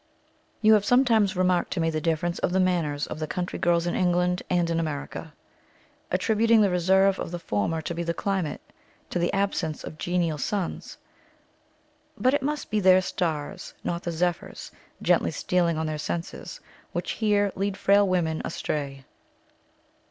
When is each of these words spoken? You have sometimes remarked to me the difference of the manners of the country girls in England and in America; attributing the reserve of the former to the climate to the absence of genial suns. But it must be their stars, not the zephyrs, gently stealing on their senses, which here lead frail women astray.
You 0.63 0.73
have 0.73 0.83
sometimes 0.83 1.35
remarked 1.35 1.69
to 1.73 1.79
me 1.79 1.91
the 1.91 2.01
difference 2.01 2.39
of 2.39 2.51
the 2.53 2.59
manners 2.59 3.05
of 3.05 3.19
the 3.19 3.27
country 3.27 3.59
girls 3.59 3.85
in 3.85 3.93
England 3.93 4.41
and 4.49 4.67
in 4.67 4.79
America; 4.79 5.35
attributing 6.09 6.61
the 6.61 6.71
reserve 6.71 7.19
of 7.19 7.29
the 7.29 7.37
former 7.37 7.83
to 7.83 7.93
the 7.93 8.11
climate 8.11 8.61
to 9.11 9.19
the 9.19 9.31
absence 9.31 9.83
of 9.83 9.99
genial 9.99 10.39
suns. 10.39 10.97
But 12.17 12.33
it 12.33 12.41
must 12.41 12.71
be 12.71 12.79
their 12.79 12.99
stars, 13.03 13.75
not 13.83 14.01
the 14.01 14.11
zephyrs, 14.11 14.71
gently 15.03 15.29
stealing 15.29 15.77
on 15.77 15.85
their 15.85 15.99
senses, 15.99 16.61
which 16.93 17.11
here 17.21 17.51
lead 17.55 17.77
frail 17.77 18.07
women 18.09 18.41
astray. 18.43 19.05